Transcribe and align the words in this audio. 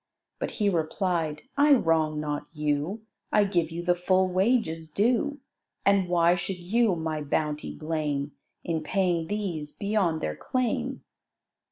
But 0.39 0.49
he 0.57 0.67
replied, 0.67 1.43
"I 1.55 1.73
wrong 1.73 2.19
not 2.19 2.47
you; 2.53 3.03
I 3.31 3.43
give 3.43 3.69
you 3.69 3.83
the 3.83 3.93
full 3.93 4.27
wages 4.27 4.89
due; 4.89 5.41
And 5.85 6.07
why 6.09 6.33
should 6.33 6.57
you 6.57 6.95
my 6.95 7.21
bounty 7.21 7.75
blame, 7.75 8.31
In 8.63 8.81
paying 8.81 9.27
these 9.27 9.73
beyond 9.73 10.19
their 10.19 10.35
claim?" 10.35 11.03